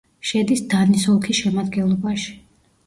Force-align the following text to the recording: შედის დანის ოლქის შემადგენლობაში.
შედის 0.29 0.63
დანის 0.71 1.05
ოლქის 1.13 1.43
შემადგენლობაში. 1.43 2.37